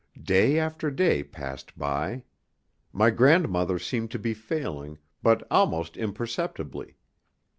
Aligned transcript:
Day 0.19 0.57
after 0.57 0.89
day 0.89 1.21
passed 1.23 1.77
by. 1.77 2.23
My 2.91 3.11
grandmother 3.11 3.77
seemed 3.77 4.09
to 4.09 4.17
be 4.17 4.33
failing, 4.33 4.97
but 5.21 5.45
almost 5.51 5.95
imperceptibly. 5.95 6.97